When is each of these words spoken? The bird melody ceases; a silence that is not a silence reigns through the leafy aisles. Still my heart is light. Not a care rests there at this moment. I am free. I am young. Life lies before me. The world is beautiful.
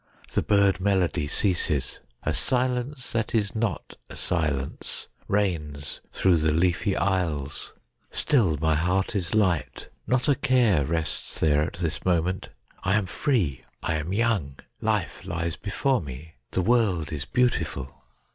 The 0.33 0.41
bird 0.41 0.79
melody 0.79 1.27
ceases; 1.27 1.99
a 2.23 2.33
silence 2.33 3.11
that 3.11 3.35
is 3.35 3.53
not 3.53 3.97
a 4.09 4.15
silence 4.15 5.07
reigns 5.27 6.01
through 6.11 6.37
the 6.37 6.51
leafy 6.51 6.97
aisles. 6.97 7.75
Still 8.09 8.57
my 8.59 8.73
heart 8.73 9.15
is 9.15 9.35
light. 9.35 9.89
Not 10.07 10.27
a 10.27 10.33
care 10.33 10.83
rests 10.85 11.39
there 11.39 11.61
at 11.61 11.73
this 11.75 12.03
moment. 12.03 12.49
I 12.83 12.95
am 12.95 13.05
free. 13.05 13.61
I 13.83 13.93
am 13.93 14.11
young. 14.11 14.55
Life 14.81 15.23
lies 15.23 15.55
before 15.55 16.01
me. 16.01 16.33
The 16.49 16.63
world 16.63 17.11
is 17.13 17.25
beautiful. 17.25 18.01